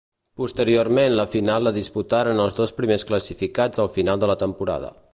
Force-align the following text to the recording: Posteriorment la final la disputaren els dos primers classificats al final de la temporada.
Posteriorment 0.43 1.13
la 1.19 1.25
final 1.33 1.67
la 1.69 1.73
disputaren 1.77 2.43
els 2.47 2.57
dos 2.63 2.75
primers 2.81 3.07
classificats 3.13 3.85
al 3.85 3.95
final 3.99 4.25
de 4.25 4.35
la 4.35 4.43
temporada. 4.47 4.95